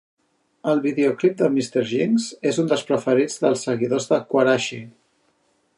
El 0.71 0.79
videoclip 0.85 1.35
de 1.41 1.49
"Mr. 1.57 1.83
Jinx" 1.91 2.25
és 2.53 2.59
un 2.63 2.73
dels 2.73 2.85
preferits 2.89 3.37
dels 3.45 3.67
seguidors 3.69 4.13
de 4.15 4.21
Quarashi. 4.33 4.83